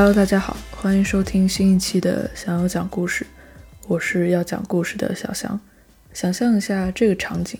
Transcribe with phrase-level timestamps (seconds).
[0.00, 3.26] Hello，大家好，欢迎收听新一期的想要讲故事，
[3.88, 5.58] 我是要讲故事的小翔。
[6.12, 7.58] 想象一下这个场景，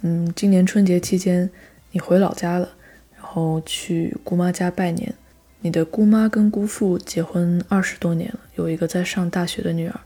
[0.00, 1.48] 嗯，今年春节期间
[1.92, 2.70] 你回老家了，
[3.14, 5.14] 然后去姑妈家拜年。
[5.60, 10.00] 你的姑妈跟姑父结婚二十多年了，有一个在上大学的女儿。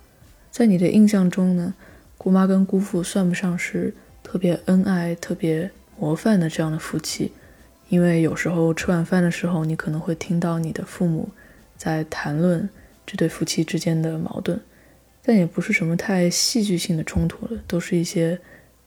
[0.50, 1.72] 在你的印象中呢，
[2.18, 7.32] 姑妈跟姑父算不上是特别恩爱、特别模范的这样的夫妻，
[7.88, 11.30] 因为有时候吃晚饭的时候，你可能会听到你的父母
[11.76, 12.68] 在谈论
[13.06, 14.60] 这对夫妻之间的矛盾，
[15.22, 18.38] 但也不是什么太戏剧性的冲突了，都是一些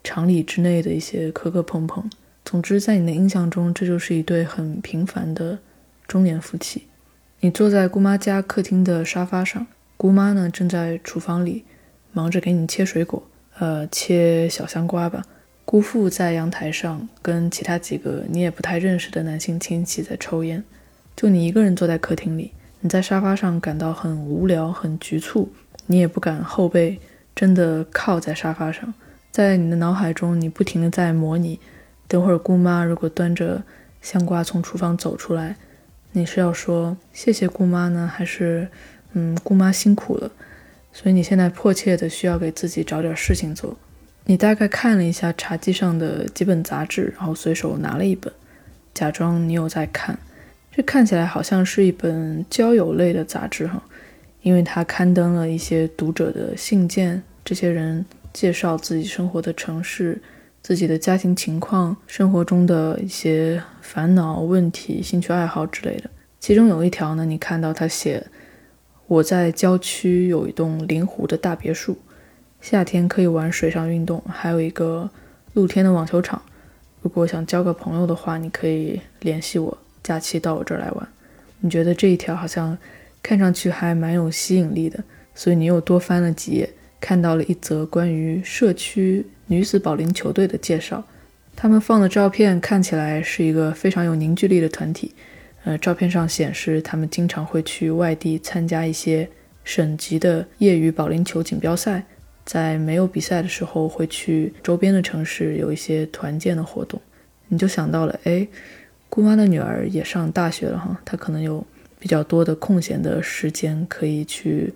[0.03, 2.09] 常理之内的一些磕磕碰碰。
[2.43, 5.59] 总之，在你的印象中，这就是一对很平凡的。
[6.07, 6.83] 中年夫妻，
[7.41, 11.65] 你坐在姑妈家客厅的沙发上，姑妈呢正在厨房里
[12.13, 13.21] 忙着给你切水果，
[13.59, 15.21] 呃，切小香瓜吧。
[15.65, 20.63] 姑父在阳台上跟其他几个你也不太认识的男性亲戚在抽烟，
[21.13, 22.53] 就你一个人坐在客厅里。
[22.87, 25.51] 你在沙发上感到很无聊、很局促，
[25.87, 26.97] 你也不敢后背
[27.35, 28.93] 真的靠在沙发上。
[29.29, 31.59] 在你的脑海中，你不停的在模拟，
[32.07, 33.61] 等会儿姑妈如果端着
[34.01, 35.57] 香瓜从厨房走出来。
[36.13, 38.69] 你是要说谢谢姑妈呢，还是
[39.11, 40.31] 嗯姑妈辛苦了？
[40.93, 43.75] 所以你现在迫切的需要给自己找点事情做。
[44.23, 48.31] 你大概看了一下茶几上的几本杂志，然后随手拿了一本，
[48.93, 50.17] 假装你有在看。
[50.77, 53.81] 这看起来好像是一本交友类的杂志哈，
[54.43, 60.21] 因为它刊登了一些读者的信件，这些人介绍自己生活的城市。
[60.61, 66.09] 自己的家庭情况、生活中的一些烦恼、问题、兴趣爱好之类的。
[66.39, 68.23] 其中有一条呢，你看到他写
[69.07, 71.97] ：“我在郊区有一栋临湖的大别墅，
[72.61, 75.09] 夏天可以玩水上运动，还有一个
[75.53, 76.39] 露天的网球场。
[77.01, 79.75] 如果想交个朋友的话，你可以联系我，
[80.07, 81.07] 假期到我这儿来玩。”
[81.59, 82.77] 你觉得这一条好像
[83.21, 85.03] 看上去还蛮有吸引力的，
[85.35, 86.69] 所以你又多翻了几页，
[87.01, 89.25] 看到了一则关于社区。
[89.49, 91.03] 女子保龄球队的介绍，
[91.55, 95.13] 他们放的照片看起来是一个非常有凝聚力的团体。
[95.63, 99.27] 呃，照片上显示他们经常会去外地参加一些
[99.63, 102.03] 省级的业余保龄球锦标赛，
[102.45, 107.01] 在没有比赛的时候会去周边的城市有一些团建的活动。
[107.47, 108.45] 你就想到了，哎，
[109.09, 111.65] 姑妈的女儿也上大学了哈，她可能有
[111.99, 114.73] 比较多的空闲的时间可以去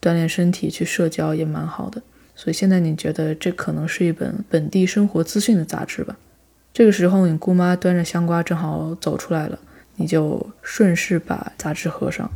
[0.00, 2.02] 锻炼身体、去社交，也蛮好的。
[2.34, 6.16] 所以现在你觉得这可能是一本本地生活资讯的杂志吧？
[6.74, 9.58] 这个时候你姑妈端着香瓜正好走出来了，
[9.94, 12.30] 你就顺势把杂志合上。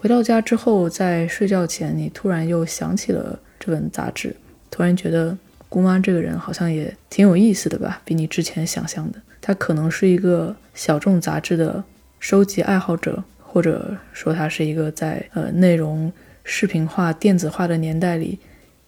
[0.00, 4.34] 回到家之后，在睡觉前，你突然又想起了这本杂志，
[4.70, 5.36] 突然觉得
[5.68, 8.00] 姑妈这个人好像也挺有意思的吧？
[8.04, 11.82] 比你之前想象的，她可能是一个小众杂志的
[12.18, 16.12] 收集爱好者，或者说他是一个在呃内容
[16.42, 18.38] 视频化、电子化的年代里。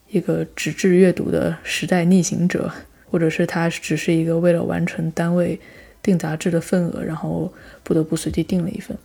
[0.09, 2.71] 一个纸质阅读的时代逆行者，
[3.11, 5.59] 或者是他只是一个为了完成单位
[6.01, 7.53] 订杂志的份额，然后
[7.83, 8.97] 不得不随机订了一份，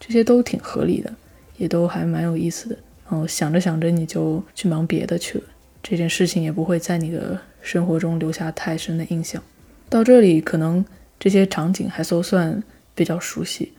[0.00, 1.12] 这些都挺合理的，
[1.58, 2.76] 也都还蛮有意思的。
[3.08, 5.44] 然后想着想着，你就去忙别的去了，
[5.80, 9.40] 这件事情也不会在你的生活中留下太深的印象。
[9.88, 10.84] 到这里，可能
[11.18, 12.62] 这些场景还都算
[12.94, 13.72] 比较熟悉，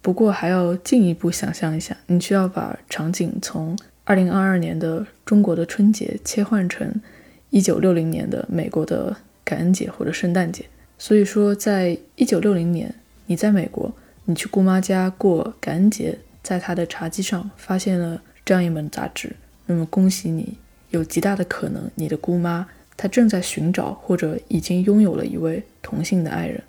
[0.00, 3.76] 不过还要进一步想象一下，你需要把场景从。
[4.06, 7.00] 二零二二年的中国的春节切换成
[7.48, 10.62] 一九六零年的美国的感恩节或者圣诞节，
[10.98, 12.94] 所以说在一九六零年，
[13.24, 13.90] 你在美国，
[14.26, 19.34] 你去姑妈家过感恩节，在她的茶几上发现了这样一本杂志，
[19.64, 20.58] 那么恭喜你，
[20.90, 22.68] 有极大的可能你的姑妈
[22.98, 26.62] 她正在寻找或者已经拥有了一位同性的爱人，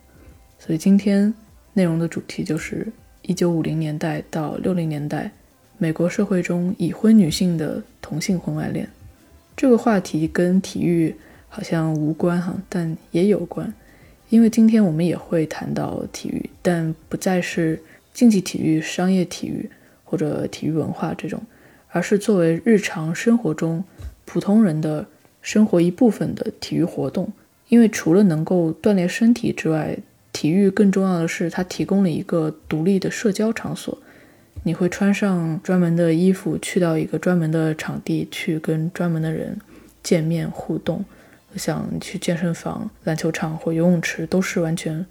[0.66, 1.32] 所以今天
[1.74, 2.88] 内容的主题就是
[3.22, 5.30] 一九五零年代到六零年代。
[5.78, 8.88] 美国社会中已婚女性的同性婚外恋，
[9.56, 11.14] 这个话题跟体育
[11.50, 13.72] 好像无关哈，但也有关，
[14.30, 17.80] 因为今天我们也会谈到体育，但不再是
[18.12, 19.70] 竞技体育、商业体育
[20.04, 21.40] 或者体育文化这种，
[21.90, 23.84] 而是作为日常生活中
[24.24, 25.06] 普通人的
[25.44, 27.32] 生活一部分的体育活动。
[27.68, 29.98] 因为除了能够锻炼身体之外，
[30.36, 33.98] 体育更重要的是它提供了一个独立的社交场所。
[34.64, 39.58] 你会穿上专门的衣服，去到一个专门的场地，去跟专门的人
[40.04, 41.06] 见面互动。
[41.56, 45.06] 像去健身房、篮球场或游泳池，都是完全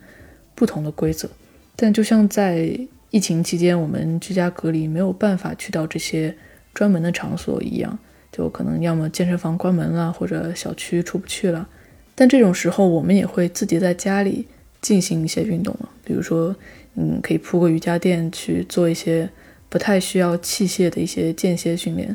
[0.55, 1.27] 不同的规则。
[1.75, 2.79] 但就像在
[3.09, 6.37] 疫情期间，我们居家隔离，没有办法去到这些
[6.75, 7.99] 专门的场所一样，
[8.31, 11.67] 就可能要么健身房关门了，或者小区出不去了。
[12.15, 14.47] 但这种时候，我们也会自己在家里
[14.85, 16.55] 进行一些运动了，比如说，
[16.95, 19.29] 嗯，可以铺个瑜伽垫去做一些。
[19.67, 22.15] 不太需要器械的一些间歇训练。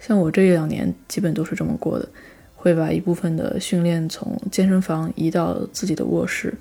[0.00, 2.08] 像我这一两年基本都是这么过的，
[2.56, 6.52] 会把一部分的训练从健身房移到自己的卧室。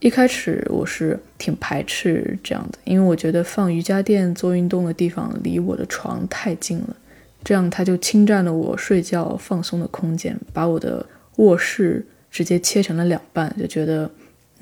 [0.00, 6.96] 一开始我是挺排斥这样的，因为我觉得放瑜伽垫做运动的地方离我的床太近了，
[7.44, 11.06] 这样它就侵占了我睡觉放松的空间，把我的
[11.36, 14.10] 卧室直接切成了两半，就觉得，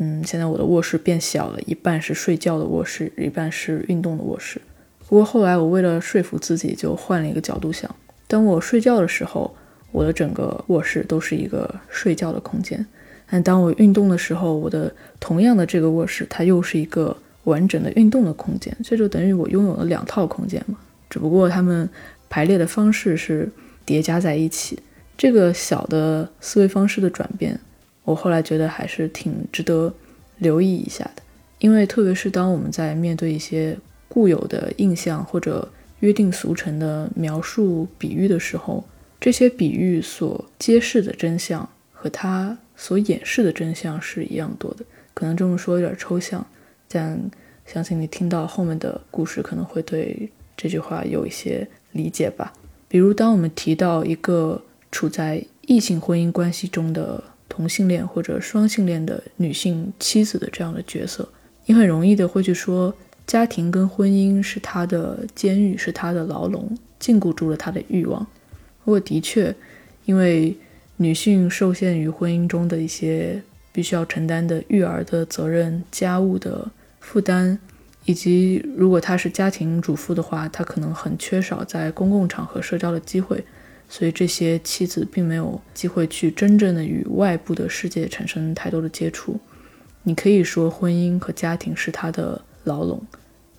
[0.03, 4.59] 嗯，现在我的卧室变小了，一半是睡觉的卧室，一半是运动的卧室。
[5.07, 7.95] 不过后来我为了说服自己，就换了一个角度想，
[8.27, 9.55] 当我睡觉的时候，
[9.93, 12.85] 我的整个卧室都是一个睡觉的空间。
[13.29, 17.15] 但当我运动的时候，我的同样的这个卧室，它又是一个
[17.45, 20.79] 完整的运动的空间，这就等于我拥有了两套空间嘛。
[21.11, 21.87] 只不过它们
[22.31, 23.51] 排列的方式是
[23.85, 24.79] 叠加在一起。
[25.19, 27.61] 这个小的思维方式的转变，
[28.05, 29.93] 我后来觉得还是挺值得
[30.39, 31.23] 留意一下的。
[31.59, 33.77] 因为特别是当我们在面对一些
[34.09, 35.71] 固有的印象或者
[36.01, 38.85] 约定俗成的描述、比喻的时候，
[39.21, 42.57] 这些比喻所揭示的真相和它。
[42.83, 44.83] 所掩饰的真相是一样多的，
[45.13, 46.47] 可能这么说有点抽象，
[46.89, 47.21] 但
[47.67, 52.55] 相信你听到后面的故事，可能会对这句话有一些理解吧。
[52.89, 61.29] 比如，当我们提到一个处在异性婚姻关系中的同性恋或者双性恋的女性妻子的这样的角色，
[61.67, 62.95] 你很容易的会去说，
[63.27, 68.27] 家庭跟婚姻是她的监狱，是她的牢笼，禁锢住了她的欲望。
[68.85, 69.55] 不过，的确，
[70.07, 70.57] 因为。
[71.03, 73.43] 女性受限于婚姻中的一些
[73.73, 76.71] 必须要承担的育儿的责任、家务的
[77.01, 77.59] 负担，
[78.05, 83.43] 以及如果她是家庭主妇的话，她可能很缺少在公共场合社交的机会，
[83.91, 89.39] 所以这些妻子并没有机会去真正的与外部的世界产生太多的接触。
[90.05, 93.03] 你可以说婚姻和家庭是她的牢笼，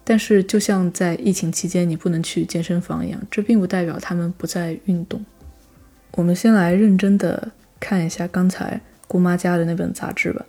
[0.04, 5.24] 但是就像在疫情期间你不能去健身房一样，这并不代表他们不再运动。
[6.14, 10.46] 我们先来认真的看一下刚才姑妈家的那本杂志吧。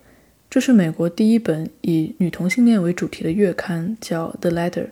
[0.49, 4.85] 这是美国第一本以女同性恋为主题的月刊，叫《The Letter》。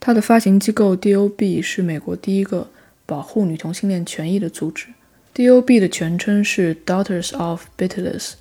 [0.00, 2.68] 它的发行机构 D.O.B 是美国第一个
[3.08, 4.88] 保护女同性恋权益的组织。
[5.32, 8.34] D.O.B 的全称是 Daughters of Beatles。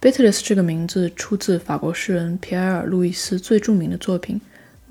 [0.00, 4.40] Beatles 这个名字出自法国诗人皮埃尔·路易斯最著名的作品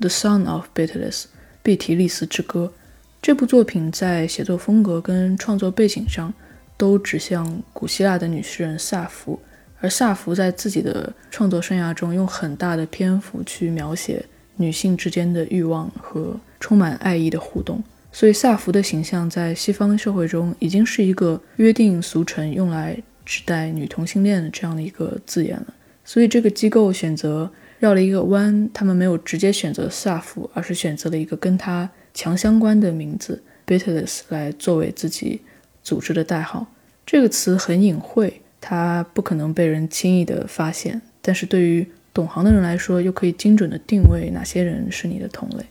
[0.00, 1.12] The Son of Beatles》
[1.62, 2.72] （贝提利斯之歌）。
[3.20, 6.32] 这部作品在写作风格跟创作背景上
[6.78, 9.38] 都指向古希腊的女诗人萨福，
[9.80, 14.24] 而萨福在自己的创作生涯中用很大的篇幅去描写
[14.56, 17.82] 女性之间的欲望和充满爱意的互动，
[18.18, 25.72] 所以萨福的形象在西方社会中已经是一个约定俗成用来指代女同性恋的这样的一个字眼了。
[26.04, 27.48] 所以这个机构选择
[27.78, 31.88] 绕了一个弯，他们没有直接选择萨福，而是选择了一个跟他。
[32.12, 35.42] 强相关的名字 Beatles 来作为自己
[35.84, 36.66] 组织的代号，
[37.06, 41.00] 这个词很隐晦，它不可能被人轻易的发现。
[41.22, 45.64] 但是对于懂行的人来说，又可以精准的定位哪些人是你的同类。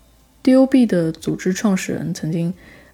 [0.48, 2.54] D.O.B 的组织创始人曾经，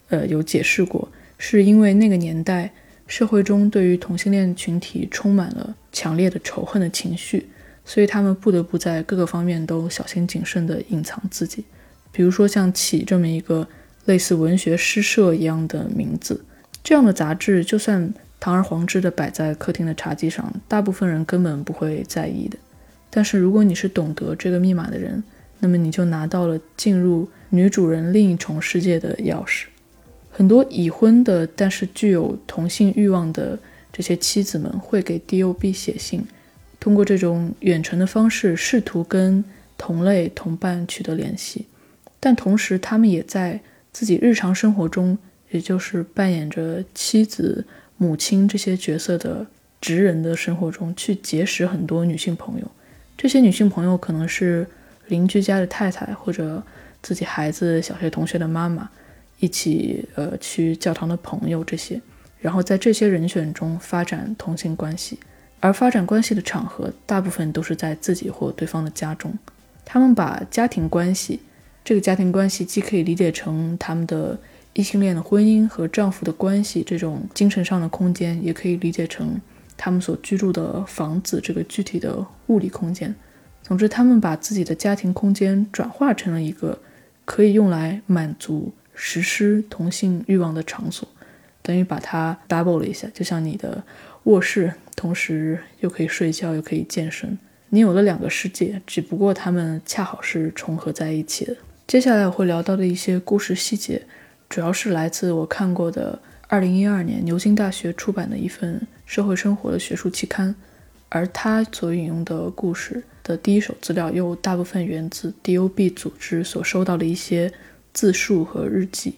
[0.09, 1.07] 呃，有解释过，
[1.37, 2.71] 是因为那个年代
[3.05, 7.47] 社会中对于同性恋群体充满了强烈的仇恨的情绪，
[7.85, 11.63] 所以他们不得不在各个方面都小心谨慎地隐藏自己。
[12.11, 13.67] 比如说像起这么一个
[14.05, 16.43] 类似文学诗社一样的名字，
[16.83, 22.57] 这样的杂志就算堂而皇之的摆在客厅的茶几上，大部分人根本不会在意的。
[23.11, 25.23] 但是如果你是懂得这个密码的人，
[25.63, 29.63] 那么你就拿到了进入女主人另一重世界的钥匙。
[30.29, 33.57] 很多已婚的但是具有同性欲望的
[33.93, 36.25] 这些妻子们会给 D.O.B 写信，
[36.81, 39.41] 通过这种远程的方式试图跟
[39.77, 41.65] 同类同伴取得联系。
[42.19, 43.61] 但同时，他们也在
[43.93, 45.17] 自己日常生活中，
[45.51, 47.65] 也就是扮演着妻子、
[47.95, 49.47] 母亲这些角色的
[49.79, 52.69] 直人的生活中，去结识很多女性朋友。
[53.15, 54.67] 这些女性朋友可能是
[55.13, 56.61] 邻居家的太太，或者
[57.03, 58.89] 自己孩子小学同学的妈妈，
[59.39, 62.01] 一起呃去教堂的朋友这些。
[62.39, 65.19] 然后在这些人选中发展同性关系，
[65.59, 69.31] 而发展关系的场合大部分都是在自己或对方的家中。
[69.85, 71.39] 他们把家庭关系。
[71.85, 74.39] 这个家庭关系既可以理解成他们的
[74.71, 79.39] 异性恋的婚姻和丈夫的关系这种精神上的空间，也可以理解成
[79.75, 83.13] 他们所居住的房子这个具体的物理空间。
[83.63, 86.77] 总之，他们把自己的家庭空间转化成了一个
[87.23, 91.07] 可以用来满足实施同性欲望的场所，
[91.61, 93.81] 等于把它 double 了一下，就像你的
[94.23, 97.37] 卧室，同时又可以睡觉又可以健身，
[97.69, 101.55] 你有了两个世界，只不过他们恰好是重合在一起的。
[101.87, 104.01] 接下来我会聊到的一些故事细节，
[104.49, 110.53] 主要是来自我看过的2012年牛津大学出版的一份社会生活的学术期刊，
[111.15, 117.53] 而他所引用的故事的第一手资料又大部分源自 DOB 组织所收到的一些
[117.93, 119.13] 自述和日记，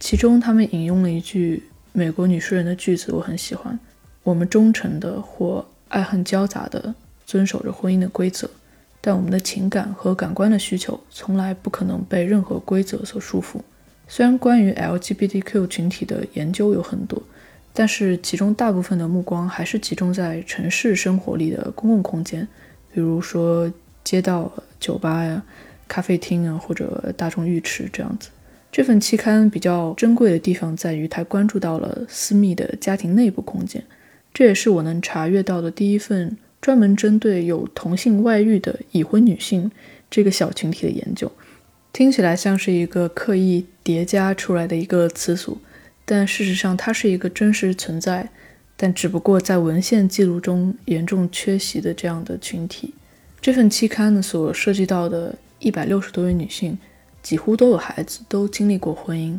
[0.00, 3.78] 其中他们引用了一句美国女诗人的句子，我很喜欢
[4.24, 6.92] ：“我们忠诚的或爱恨交杂的
[7.24, 8.50] 遵守着婚姻的规则。”
[9.00, 13.60] 但我们的情感和感官的需求从来不可能被任何规则所束缚。
[14.08, 17.22] 虽然关于 LGBTQ 群体的研究有很多，
[17.78, 22.44] 但是其中大部分的目光还是集中在城市生活里的公共空间，
[22.92, 25.40] 比如说街道、酒吧呀、
[25.86, 28.30] 咖啡厅啊，或者大众浴池这样子。
[28.72, 33.84] 这份期刊比较珍贵的地方在于，它关注到了私密的家庭内部空间，
[34.34, 36.36] 这也是我能查阅到的第一份。
[36.60, 39.70] 专门针对有同性外遇的已婚女性
[40.10, 41.30] 这个小群体的研究，
[41.92, 45.58] 听起来像是一个刻意叠加出来的一个词组，
[46.10, 48.30] 但事实上它是一个真实存在，
[48.78, 52.94] 但只不过在文献记录中严重缺席的这样的群体。
[53.42, 56.78] 这份期刊呢所涉及到的一百六十多位女性，
[57.22, 59.38] 几乎都有孩子，都经历过婚姻。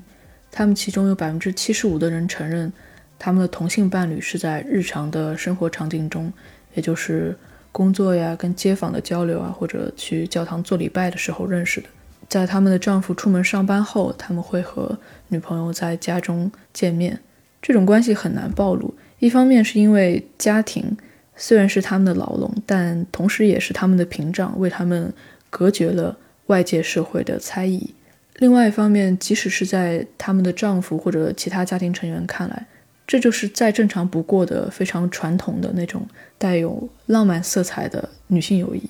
[0.51, 2.71] 她们其中有百分之七十五的人承认，
[3.17, 6.31] 他们的同性伴侣是在日常的生活场景中。
[6.75, 7.35] 也就是
[7.71, 11.87] 工作呀、跟街坊的交流啊，或者去教堂做礼拜的时候认识的。
[12.29, 14.97] 在他们的丈夫出门上班后，他们会和
[15.29, 17.19] 女朋友在家中见面。
[17.61, 20.95] 这种关系很难暴露，一方面是因为家庭
[21.35, 25.11] 虽然是他们的牢笼，但同时也是他们的屏障，为他们
[25.49, 27.93] 隔绝了外界社会的猜疑。
[28.35, 32.67] 另外一方面，即使是在他们的丈夫或者其他家庭成员看来，
[33.05, 36.07] 这就是再正常不过的非常传统的那种
[36.37, 38.81] 带有浪漫色彩的女性友谊。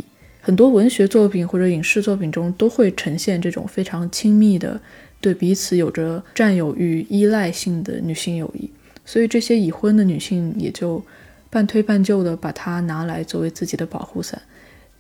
[0.41, 4.79] 很多文学作品或者影视作品中都会呈现这种非常亲密的、
[5.19, 8.69] 对彼此有着占有欲、依赖性的女性友谊。
[9.05, 11.03] 所以这些已婚的女性也就
[11.50, 14.41] 半推半就的把它拿来作为自己的保护伞，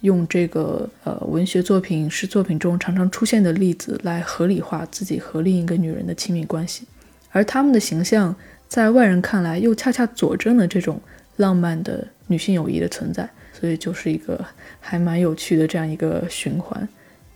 [0.01, 6.85] 用这个呃文学作品、影视作品中常常出现的例子来合理化自己和另一个女人的亲密关系，
[7.31, 8.35] 而他们的形象。
[8.67, 11.01] 在外人看来，又恰恰佐证了这种
[11.37, 13.27] 浪漫的女性友谊的存在，
[13.59, 14.45] 所以就是一个
[14.79, 16.87] 还蛮有趣的这样一个循环。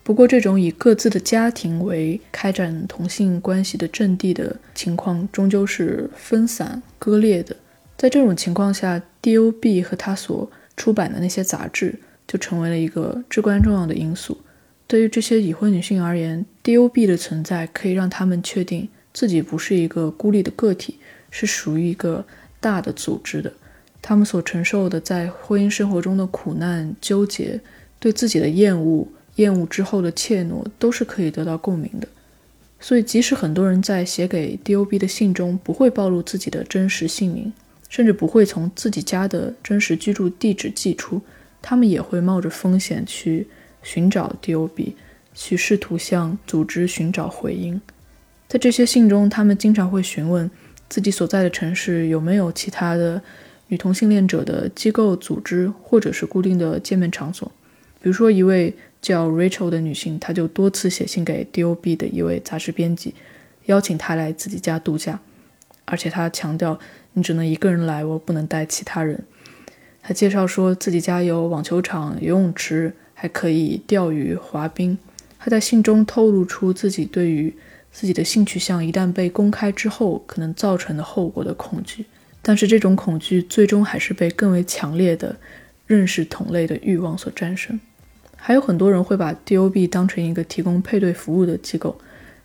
[0.03, 7.55] 不过，这种以各自的家庭为开展同性关系的阵地的情况，终究是分散割裂的。
[7.97, 14.37] 在这种情况下，D.O.B 和他所出版的那些杂志就成为了一个至关重要的因素。
[14.87, 20.99] 对于这些已婚女性而言，D.O.B 的存在可以让他们确定自己不是一个孤立的个体。
[21.35, 22.23] 是属于一个
[22.59, 23.51] 大的组织的，
[24.03, 27.59] 他们所承受的在婚姻生活中的苦难、纠结，
[27.99, 29.07] 对自己的厌恶、
[29.37, 32.07] 厌恶之后的怯懦，都是可以得到共鸣的。
[32.81, 37.53] 所以，即使很多人在写给 D.O.B 的信中不会暴露自己的真实姓名，
[37.87, 41.21] 甚至不会从自己家的真实居住地址寄出，
[41.61, 43.47] 他们也会冒着风险去
[43.81, 44.97] 寻找 D.O.B，
[45.33, 47.81] 去试图向组织寻找回音。
[48.49, 50.51] 在这些信中，他们经常会询问。
[50.89, 53.19] 自己所在的城市有没有其他的
[53.73, 57.51] 女同性恋者的机构、组织，或者是固定的见面场所？
[57.99, 63.15] 比如说，一位叫 Rachel 的女性，她就多次写信给 D.O.B 的一位杂志编辑，
[63.65, 65.19] 邀请他来自己家度假，
[65.85, 66.79] 而且她强调
[67.13, 69.23] ：“你只能一个人来，我不能带其他人。”
[70.03, 74.95] 她介绍说自己家有网球场、游泳池，还可以钓鱼、滑冰。
[75.39, 77.51] 她在信中透露出自己对于。
[77.95, 82.03] 自己的性取向一旦被公开之后，可能造成的后果的恐惧，
[82.43, 85.35] 但是这种恐惧最终还是被更为强烈的
[85.87, 87.79] 认识同类的欲望所战胜。
[88.35, 91.97] 还有很多人会把 D.O.B 当成一个提供配对服务的机构，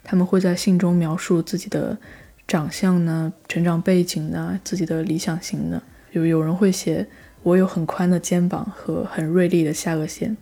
[0.05, 1.99] 他们会在信中描述自己的
[2.47, 5.83] 长相呢、成长背景呢、自己的理想型呢。
[6.13, 7.05] 有有人会写
[7.43, 10.37] ：“我有很宽的肩膀和很锐利的下颚线，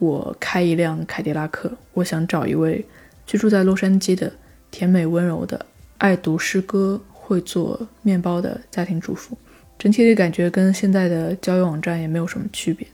[0.00, 2.84] 我开一辆凯迪拉克，我想找一位。”
[3.24, 4.32] 居住在洛杉矶的
[4.72, 5.64] 甜美温柔的、
[5.98, 9.38] 爱读诗歌、会做面包的家庭主妇，
[9.78, 12.84] 整体的感觉跟现在的交友网站也没有什么区别。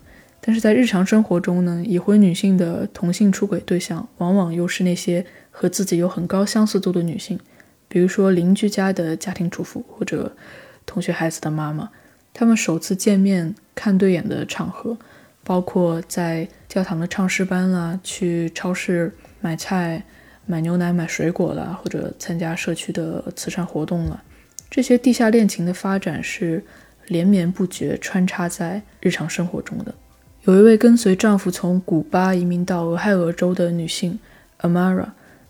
[0.43, 7.41] 但是在日常生活中呢，已婚女性的同性出轨对象往往又是那些和自己有很高相似度的女性，
[7.89, 10.31] 比如说邻居家的家庭主妇或者
[10.85, 11.89] 同学孩子的妈妈。
[12.35, 14.99] 他们首次见面看对眼的场合，
[15.43, 20.05] 包括在教堂的唱诗班啦，去超市买菜。
[20.47, 24.23] 买牛奶、买水果了，或者参加社区的慈善活动了，
[24.71, 26.65] 这些地下恋情的发展是
[27.09, 29.95] 连绵不绝，穿插在日常生活中的。
[30.45, 34.19] 有一位跟随丈夫从古巴移民到俄亥俄州的女性
[34.61, 35.09] Amara。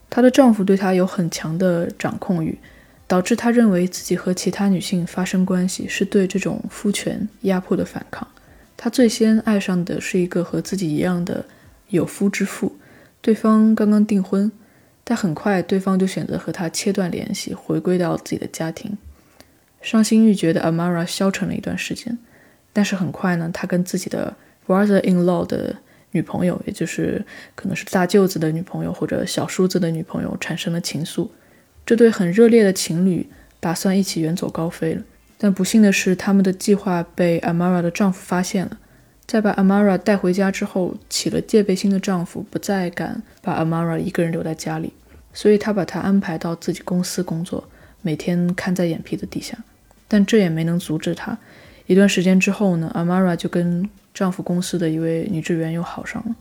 [0.09, 2.59] 她的丈夫对她有很强的掌控欲，
[3.07, 8.27] 导致她认为自己和其他女性发生关系是对这种夫权压迫的反抗。
[8.77, 11.45] 她最先爱上的是一个和自己一样的
[11.89, 12.77] 有夫之妇，
[13.21, 14.51] 对方刚刚订婚，
[15.09, 18.99] 但很快对方就选择和他切断联系，回归到自己的家庭。
[19.81, 22.19] 伤心欲绝的 Amara 消沉了一段时间，
[22.73, 24.37] 但是很快呢，他跟自己的
[24.67, 25.77] brother-in-law 的
[26.11, 31.29] 女朋友，也就是可能是大舅子的女朋友或者小叔子的女朋友产生了情愫。
[31.85, 33.29] 这对很热烈的情侣
[33.61, 35.03] 打算一起远走高飞了。
[35.39, 38.77] 但不幸的是，他们的计划被 Amara 的丈夫发现了。
[39.27, 44.93] 在把 Amara 带回家之后，起了戒备心的丈夫不再敢把 Amara 一个人留在家里，
[45.33, 47.69] 所以他把她安排到自己公司工作，
[48.03, 49.57] 每天看在眼皮子底下。
[50.09, 51.37] 但这也没能阻止她。
[51.87, 56.37] 一段时间之后呢，Amara 就跟丈夫公司的一位女职员又好上了。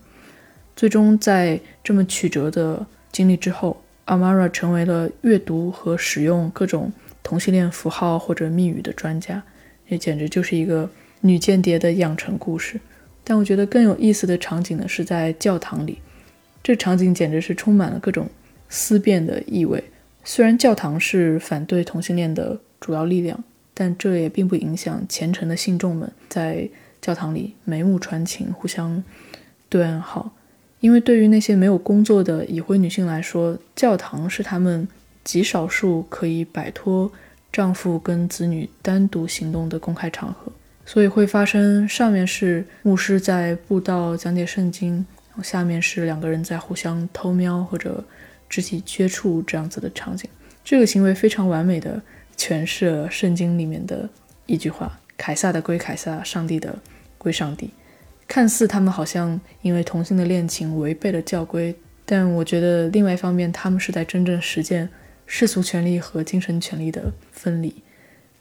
[0.75, 6.91] 最终，在这么曲折的经历之后，Amara 成为了阅读和使用各种。
[7.23, 9.41] 同性恋符号或者密语的专家，
[9.89, 10.87] 这简直就是一个
[11.27, 12.79] 女间谍的养成故事。
[13.23, 15.97] 但我觉得更有意思的场景呢，是在教堂里。
[16.63, 18.29] 这场景简直是充满了各种
[18.69, 19.83] 思辨的意味。
[20.23, 26.69] 虽然教堂是反对同性恋的主要力量，但这也并不影响虔诚的信众们在
[27.01, 29.03] 教堂里眉目传情，互相
[29.69, 30.31] 对暗号。
[30.79, 34.87] 因为对于那些没有工作的已婚女性来说，教堂是她们。
[35.23, 37.11] 极少数可以摆脱
[37.51, 40.51] 丈夫跟子女单独行动的公开场合，
[40.85, 44.93] 所以会发生上面是牧师在布道讲解圣经，
[45.29, 48.03] 然后下面是两个人在互相偷瞄或者
[48.47, 50.29] 肢体接触这样子的场景。
[50.63, 52.01] 这个行为非常完美的
[52.37, 54.07] 诠释了圣经里面的
[54.45, 56.77] 一句话：“凯撒的归凯撒，上帝的
[57.17, 57.71] 归上帝。”
[58.27, 64.89] 看似他们好像因为同性的恋情违背了教规，但我觉得另外一方面，他们是在真正实践。
[65.27, 67.73] 世俗权利和精神权利的分离，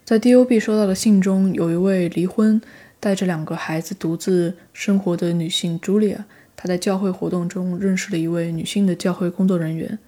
[0.04, 2.60] 在 D.O.B 收到的信中，有一位离婚、
[3.00, 6.18] 带着两个孩子独自生活的女性 Julia，
[6.54, 9.98] 她在教会活动中认识了一位女性的教会工作人员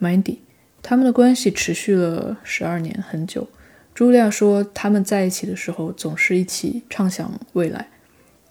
[0.00, 0.38] Mandy，
[0.82, 3.46] 他们的关系持续了十二年，很久。
[3.94, 7.86] Julia 说，他们在一起的时候总是一起畅想未来，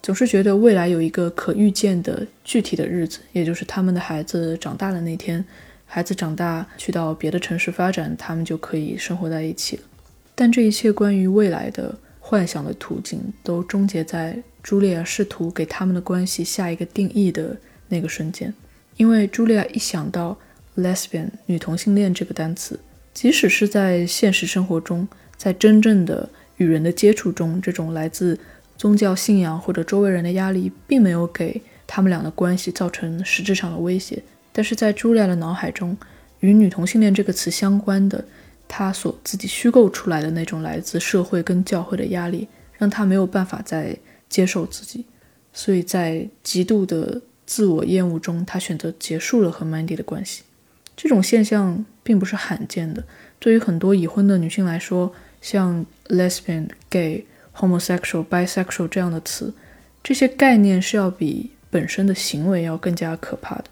[0.02, 5.44] 总是觉得未来有一个可预见的具体的日子，也就是他们的孩子长大的那天。
[5.86, 9.84] 孩子长大去到别的城市发展，他们就可以生活在一起了。
[10.36, 17.58] 但这一切关于未来的幻想的途径，都终结在茱莉亚试图给他们的关系下一个定义的
[17.90, 18.54] 那个瞬间。
[18.98, 20.38] 因为茱莉亚一想到
[20.78, 22.80] “lesbian” 女同性恋这个单词，
[23.14, 28.40] 即使是在现实生活中，在真正的与人的接触中，这种来自
[28.78, 34.24] 宗教信仰或者周围人的压力，并没有给他们俩的关系造成实质上的威胁。
[34.52, 35.98] 但是在茱莉亚的脑海中，
[36.40, 38.24] 与女同性恋这个词相关的，
[38.76, 42.48] 他所自己虚构出来的那种来自社会跟教会的压力，
[42.80, 43.96] 让他没有办法再
[44.28, 45.06] 接受自己，
[45.54, 50.42] 所以在极度的自我厌恶中，他选择结束了和 Mandy 的关系。
[50.98, 53.04] 这种现象并不是罕见的，
[53.38, 57.24] 对于很多已婚的女性来说，像 lesbian、gay、
[57.56, 59.54] homosexual、bisexual 这样的词，
[60.02, 63.66] 这些概念是要比本身的行为要更加可怕的。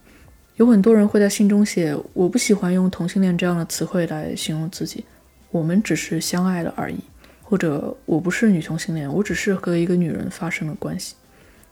[0.57, 5.03] 有很多人会在信中写：“我不喜欢用同性恋这样的词汇来形容自己，
[5.49, 6.97] 我们只是相爱了而已。”
[7.41, 11.15] 或者“我不是女同性恋，我只是和一个女人发生了关系。”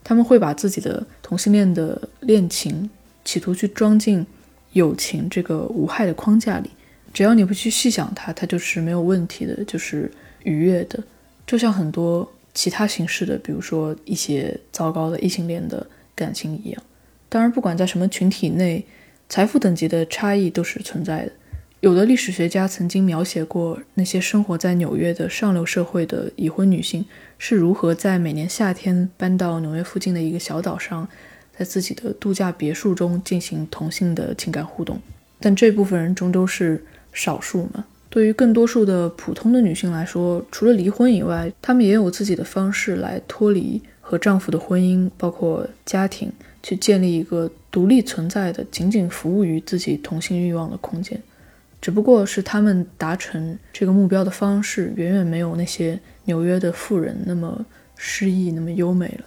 [0.04, 2.90] 他们会把自己的同性恋的恋情
[3.24, 4.26] 企图去装进
[4.72, 6.70] 友情这个无害的框架里，
[7.14, 10.12] 只要你不去细想它，它就是没有问题的，就是
[10.44, 11.04] 愉悦的，
[11.46, 16.84] 就像很多其他形式的，比如说一些糟糕的异性恋的感情一样。
[17.30, 18.84] 当然，不管在什么群体内，
[19.30, 21.32] 财富等级的差异都是存在的。
[21.82, 27.06] 有的历史学家曾经描写过那些生活在纽约的上流社会的已婚女性
[27.38, 31.08] 是如何在每年夏天搬到纽约附近的一个小岛上，
[31.56, 35.00] 在自己的度假别墅中进行同性的情感互动。
[35.40, 37.86] 但这部分人终究是少数嘛。
[38.10, 46.30] 对于更多数的普通的女性来说，除了离婚以外，她们也有自己的方式来脱离和丈夫的婚姻，包括家庭。
[46.62, 51.22] 去建立一个独立存在的、仅仅服务于自己同性欲望的空间，
[51.82, 59.26] 只不过是他们达成这个目标的方式远远没有那些纽约的富人那么诗意、那么优美了。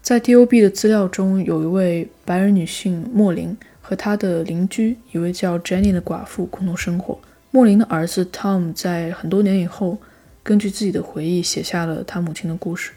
[0.00, 7.18] 在 D.O.B 的资料中，有一位白人女性莫林和她的邻居一位叫 Jenny 的寡妇共同生活。
[7.50, 9.98] 莫林的儿子 Tom 在很多年以后，
[10.42, 12.92] 根据自己的回忆写下了他母亲的故事。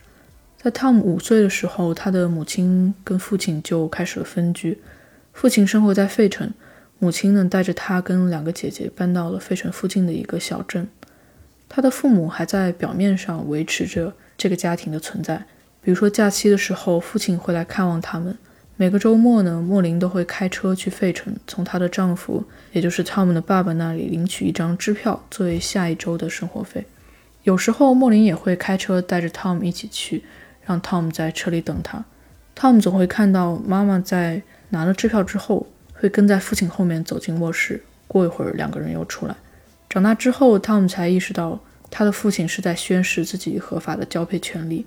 [0.63, 4.78] 在汤姆五岁的时候，他的母亲跟父亲就开始了分居。
[5.34, 6.54] 父亲生活在费城，
[7.00, 10.88] 母亲呢带着他跟两个姐姐搬到了费城附近的一个小镇。
[11.67, 15.43] 他的父母还在表面上维持着这个家庭的存在，
[15.82, 18.38] 比如说假期的时候，父亲会来看望他们。
[18.76, 26.86] 每个周末呢，莫林都会开车去费城，从她的丈夫，也就是 Tom 的爸爸那里领取一张支票，作为下一周的生活费。
[27.41, 30.24] 有时候莫林也会开车带着 Tom 一起去，
[30.65, 32.04] 让 Tom 在车里等他。
[32.56, 37.84] Tom 总会看到妈妈在拿了支票之后，会跟在父亲后面走进卧室。
[38.08, 39.36] 过一会儿，两个人又出来。
[39.89, 44.86] 长大之后，Tom 才意识到他的父亲是在宣示自己合法的交配权利。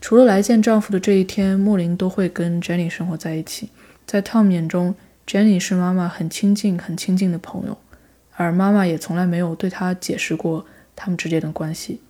[0.00, 3.68] 除了来见丈夫的这一天，莫林都会跟 Jenny 生活在一起。
[4.06, 4.94] 在 Tom 眼中
[5.26, 7.78] ，Jenny 是妈妈很亲近、很亲近的朋友，
[8.34, 12.00] 而妈妈也从来没有对他解释过他们之间的关系。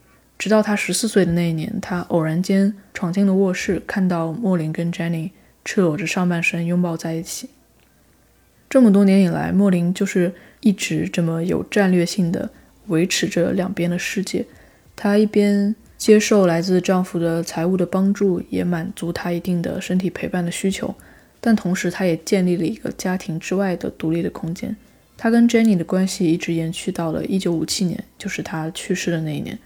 [0.43, 5.31] 直到他十四岁的那一年，他偶然间闯进了卧室，看到莫林跟 Jenny
[5.65, 7.49] 赤裸着上半身拥抱在一起。
[8.69, 12.51] 这么多年以来，莫林就是一直这么有战略性的
[12.89, 14.45] 维持着两边的世界。
[14.97, 15.77] 她一边。
[15.97, 20.93] 接受来自丈夫的财务的帮助，也满足她一定的身体陪伴的需求，
[21.41, 24.75] 但同时她也建立了一个家庭之外的独立的空间。
[25.17, 29.57] 她跟 Jenny 的关系一直延续到了1957年，就是她去世的那一年。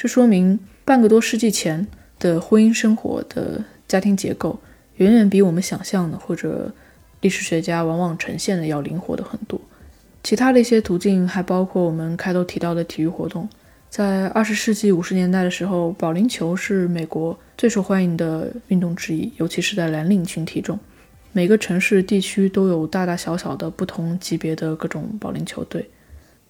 [0.00, 1.86] 这说明半个多世纪前
[2.18, 4.58] 的婚姻生活的家庭结构，
[4.94, 6.72] 远远比我们想象的或者
[7.20, 9.60] 历史学家往往呈现的要灵活的很多。
[10.24, 13.46] 其他的一些途径还包括我们开头提到的体育活动。
[13.90, 20.78] 在二十世纪五十年代的时候，保龄球是美国最受欢迎的运动之一，尤其是在蓝领群体中。
[21.32, 25.90] 每个城市地区都有大大小小的不同级别的各种保龄球队。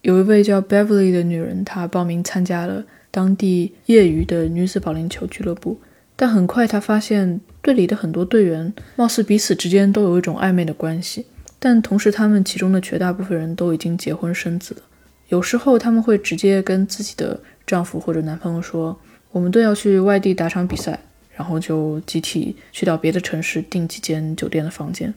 [0.02, 5.78] 有一位叫 Beverly 的女人，她报名参加了当地业余的女子保龄球俱乐部，
[6.16, 11.26] 但很快她发现队里的很多队员貌似彼此之间都有一种暧昧的关系，
[11.58, 14.82] 但同时他们其中的绝大部分人都已经结婚生子了。
[15.28, 18.98] 有时候他们会直接跟自己的丈夫或者男朋友说
[19.30, 20.98] ：“我们队要去外地打场比赛。”
[21.32, 25.14] 然后就集体去到别的城市订几间酒店的房间。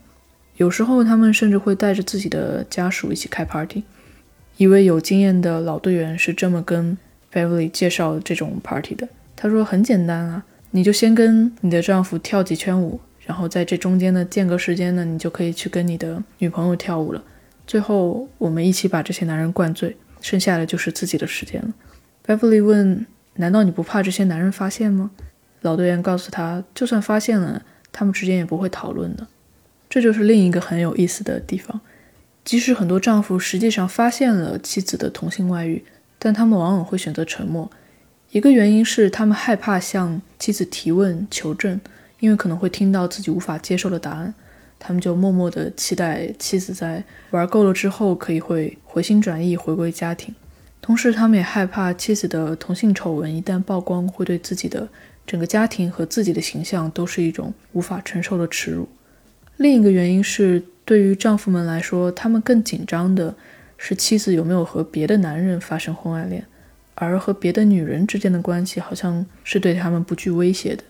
[0.55, 3.83] 有时候他们甚至会带着自己的家属一起开 party。
[4.55, 6.97] 一位有经验的老队员是这么跟
[7.33, 17.23] Beverly 介绍这种 party 的：“他说很简单啊，你就先跟你的丈夫跳几圈舞，然后在这中间的间隔时间呢，你就可以去跟你的女朋友跳舞了。
[17.65, 21.73] 最后我们一起把这些男人灌醉。”剩下的就是自己的时间了。
[22.25, 25.11] Beverly 问：“难道你不怕这些男人发现吗？”
[25.59, 29.27] 老队员告诉他：“就算发现了，他们之间也不会讨论的。”
[29.89, 31.81] 这就是另一个很有意思的地方。
[32.45, 35.83] 即使很多丈夫实际上发现了妻子的同性外遇，
[36.23, 37.69] 但他们往往会选择沉默。
[38.31, 41.81] 一个原因是他们害怕向妻子提问求证，
[42.21, 44.33] 因为可能会听到自己无法接受的答案。
[44.79, 50.33] 他们就默默地期待妻子在玩够了之后，可以会回心转意，回归家庭。
[50.81, 54.87] 同时，他们也害怕妻子的同性丑闻一旦曝光，会对自己的
[55.27, 58.87] 整个家庭和自己的形象都是一种无法承受的耻辱。
[59.57, 63.35] 另一个原因是，对于丈夫们来说，他们更紧张的
[63.85, 66.45] 是妻子有没有和别的男人发生婚外恋，
[66.95, 70.81] 而和别的女人之间的关系好像是对他们不具威胁的。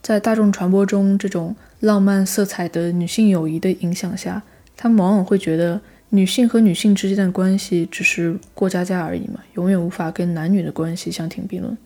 [0.00, 4.40] 在大众传播中，这种浪漫色彩的女性友谊的影响下，
[4.76, 11.76] 他们往往会觉得女性和女性之间的关系只是过家家而已嘛，永远无法跟男女的关系相提并论。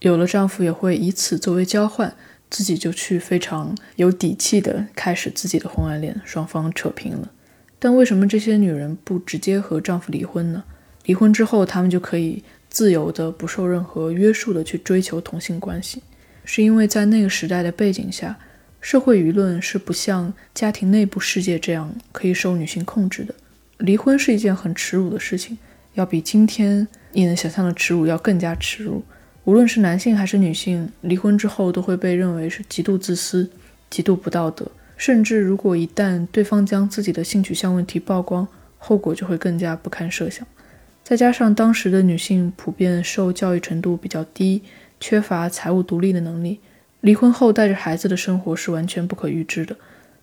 [0.00, 2.12] 有了丈夫，也会以此作为交换，
[2.50, 7.30] 自己就去非常有底气的开始自己的婚外恋，双方扯平了。
[7.84, 10.64] 但为什么这些女人不直接和丈夫离婚呢？
[11.04, 16.02] 离婚之后，她们就可以自由的、不受任何约束的去追求同性关系。
[16.46, 18.38] 是因为在那个时代的背景下，
[18.80, 23.34] 社会舆论是不像家庭内部世界这样可以受女性控制的。
[23.76, 25.58] 离婚是一件很耻辱的事情，
[25.92, 29.04] 要比今天你能想象的耻辱要更加耻辱。
[29.44, 33.50] 无论是男性还是女性，离婚之后都会被认为是极度自私、
[33.90, 34.66] 极度不道德，
[34.96, 38.46] 甚至如果一旦对方将自己的性取向问题曝光，
[38.78, 40.46] 后果就会更加不堪设想。
[41.02, 44.62] 再加上当时的女性普遍受教育程度比较低。
[45.00, 46.60] 缺乏财务独立的能力，
[47.02, 49.76] 离婚后带着孩子的生活是完全不可预知的，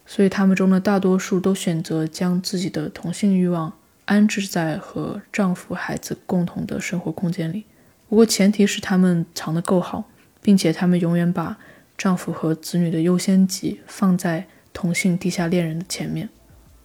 [0.07, 3.71] 所以他们中的大多数都选择将自己的同性欲望
[4.05, 7.65] 安置在和丈夫、孩子共同的生活空间里。
[8.09, 10.09] 不过前提是他们藏得够好，
[10.41, 11.59] 并且他们永远把
[11.95, 16.27] 丈夫和子女的优先级放在同性地下恋人的前面。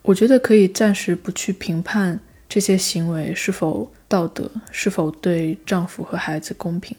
[0.02, 6.96] 我觉得可以暂时不去评判这些行为是否道德，是否对丈夫和孩子公平。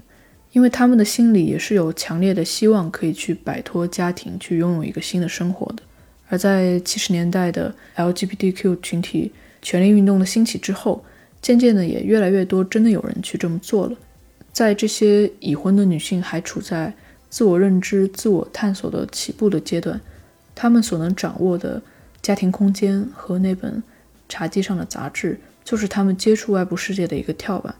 [0.53, 5.83] 因为他们的心里也是有强烈的希望，可以去摆脱家庭，去拥有一个新的生活的。
[6.29, 11.05] 而在七十年代的 LGBTQ 群体权力运动的兴起之后，
[11.41, 13.95] 渐渐的也越来越多真的有人去这么做了。
[14.51, 16.91] 在这些已婚的女性还处在
[17.29, 20.01] 自我认知、自我探索的起步的阶段，
[20.59, 21.79] 他们所能掌握的
[22.19, 23.83] 家庭空间和那本
[24.27, 27.75] 茶几上的杂志，就是他们接触外部世界的一个跳板。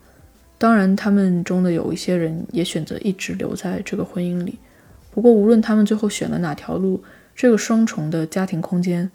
[0.60, 4.60] 当然，他们中的有一些人也选择一直留在这个婚姻里。
[5.10, 7.04] 不过，无论他们最后选了哪条路，
[7.36, 9.10] 这个双重的家庭空间，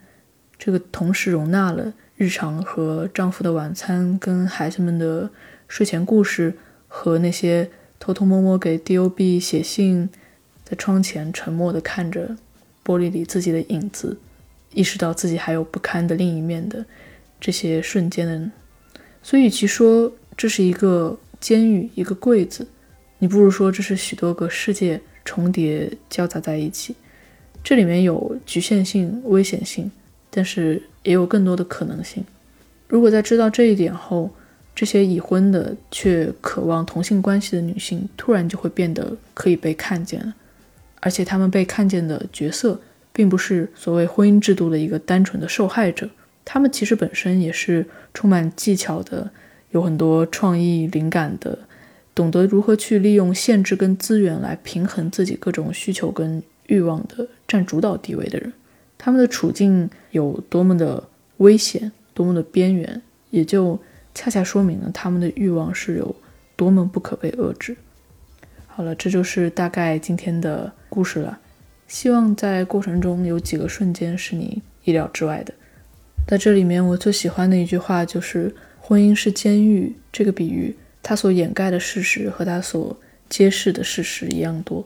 [0.58, 5.30] 这个同时容纳了日常和丈夫的晚餐、跟孩子们的
[5.68, 6.54] 睡前故事，
[6.88, 7.70] 和那些
[8.00, 10.10] 偷偷摸摸给 D.O.B 写信，
[10.64, 12.36] 在窗前沉默地看着
[12.84, 14.16] 玻璃里自己的影子，
[14.72, 16.84] 意识到自己还有不堪的另一面的
[17.40, 18.50] 这些瞬间的，
[19.22, 21.18] 所以，与其说这是一个。
[21.42, 22.64] 监狱一个柜子，
[23.18, 26.94] 你不如说这是许多个世界重叠交杂在一起，
[27.64, 29.90] 这里面有局限性、危险性，
[30.30, 32.24] 但是也有更多的可能性。
[32.86, 34.30] 如果在知道这一点后，
[34.72, 40.32] 这些已婚的却渴望同性关系的女性，突然就会变得可以被看见了，
[41.02, 42.80] 而且他们被看见的角色，
[43.12, 46.08] 并不是所谓婚姻制度的一个单纯的受害者，
[46.44, 49.30] 他们其实本身也是充满技巧的。
[49.72, 51.58] 有很多创意灵感的，
[52.14, 58.52] 懂得如何去利用限制跟资源来平衡自己各种需求跟欲望的占主导地位的人，
[58.98, 61.02] 他们的处境有多么的
[61.38, 63.80] 危险，多么的边缘，也就
[64.14, 66.14] 恰恰说明了他们的欲望是有
[66.54, 67.74] 多么不可被遏制。
[68.74, 71.38] 好了，这就是大概今天的故事了。
[71.86, 75.52] 希望在过程中有几个瞬间是你意料之外的。
[76.26, 78.54] 在这里面，我最喜欢的一句话就是。
[78.84, 84.84] 婚姻是监狱，这个比喻，它所掩盖的事实和它所揭示的事实一样多，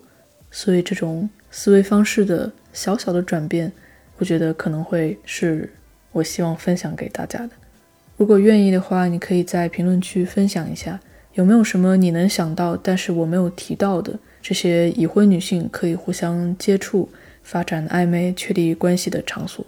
[0.51, 3.73] 所以这种思维方式的小小的转变，
[4.19, 5.73] 我觉得可能会是
[6.13, 7.51] 我希望分享给大家的。
[8.19, 11.01] 如果愿意的话，你可以在评论区分享一下，
[11.37, 17.09] 有没有什么你能想到但是我没有提到的这些已婚女性可以互相接触、
[17.43, 19.65] 发展暧昧、确立关系的场所。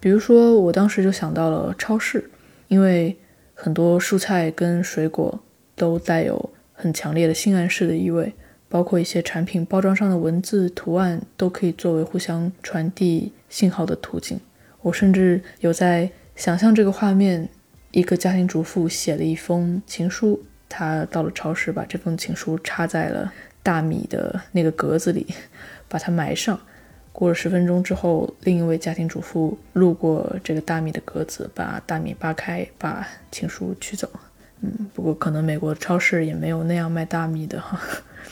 [0.00, 2.28] 比如说，我当时就想到了超市，
[2.66, 3.16] 因为。
[3.62, 5.38] 很多蔬菜跟水果
[5.76, 8.32] 都带有很强烈的性暗示的意味，
[8.70, 14.40] 包括一些产品包装上的文字图案都可以作为互相传递信号的途径。
[14.80, 17.50] 我甚至有在想象这个画面：
[17.90, 23.30] 一个家庭主妇写了一封情书，他到了超市，把这封情书插在了
[23.62, 25.26] 大米的那个格子里，
[25.86, 26.58] 把它埋上。
[27.12, 34.08] 过了十分钟之后，另一位家庭主妇路过这个大米的格子，把大米扒开，把情书取走。
[34.60, 37.78] 嗯，不过可能美国超市也没有那样卖大米的哈。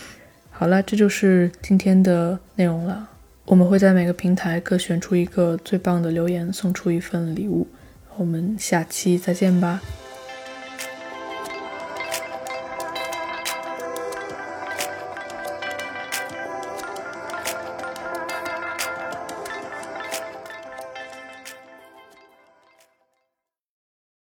[0.51, 3.09] 好了，这就是今天的内容了。
[3.47, 7.67] 我们会在每个平台各选出一个最棒的留言，送出一份礼物。
[8.17, 9.81] 我们下期再见吧。